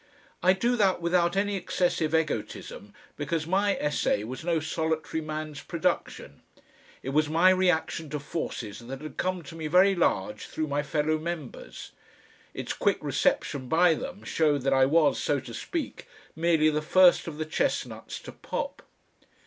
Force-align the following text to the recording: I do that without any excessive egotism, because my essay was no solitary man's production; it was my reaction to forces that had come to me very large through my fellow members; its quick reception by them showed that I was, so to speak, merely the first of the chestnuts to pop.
I 0.41 0.53
do 0.53 0.75
that 0.77 0.99
without 0.99 1.37
any 1.37 1.55
excessive 1.55 2.15
egotism, 2.15 2.91
because 3.17 3.45
my 3.45 3.75
essay 3.77 4.23
was 4.23 4.43
no 4.43 4.59
solitary 4.59 5.21
man's 5.21 5.61
production; 5.61 6.41
it 7.03 7.09
was 7.09 7.29
my 7.29 7.51
reaction 7.51 8.09
to 8.09 8.19
forces 8.19 8.79
that 8.79 9.01
had 9.01 9.17
come 9.17 9.43
to 9.43 9.53
me 9.53 9.67
very 9.67 9.93
large 9.93 10.47
through 10.47 10.65
my 10.65 10.81
fellow 10.81 11.19
members; 11.19 11.91
its 12.55 12.73
quick 12.73 12.97
reception 12.99 13.69
by 13.69 13.93
them 13.93 14.23
showed 14.23 14.63
that 14.63 14.73
I 14.73 14.87
was, 14.87 15.21
so 15.21 15.39
to 15.41 15.53
speak, 15.53 16.07
merely 16.35 16.71
the 16.71 16.81
first 16.81 17.27
of 17.27 17.37
the 17.37 17.45
chestnuts 17.45 18.19
to 18.21 18.31
pop. 18.31 18.81